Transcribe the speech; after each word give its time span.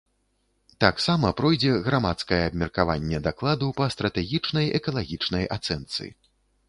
Таксама 0.83 1.31
пройдзе 1.41 1.73
грамадскае 1.87 2.39
абмеркаванне 2.49 3.19
дакладу 3.27 3.67
па 3.83 3.91
стратэгічнай 3.97 4.65
экалагічнай 4.79 5.49
ацэнцы. 5.59 6.03